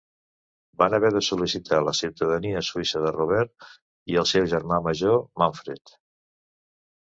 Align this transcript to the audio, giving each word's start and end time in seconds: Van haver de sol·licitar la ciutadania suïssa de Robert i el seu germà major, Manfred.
Van 0.81 0.95
haver 0.97 1.09
de 1.15 1.19
sol·licitar 1.25 1.81
la 1.87 1.93
ciutadania 1.99 2.63
suïssa 2.69 3.03
de 3.03 3.11
Robert 3.17 3.69
i 4.15 4.19
el 4.23 4.27
seu 4.31 4.49
germà 4.55 4.81
major, 4.89 5.21
Manfred. 5.45 5.95